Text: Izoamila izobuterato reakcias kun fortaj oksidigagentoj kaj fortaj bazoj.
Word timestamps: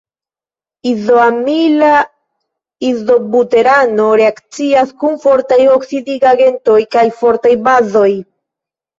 Izoamila 0.91 1.89
izobuterato 2.87 4.07
reakcias 4.21 4.93
kun 5.03 5.19
fortaj 5.25 5.59
oksidigagentoj 5.75 6.79
kaj 6.97 7.05
fortaj 7.19 7.53
bazoj. 7.69 8.07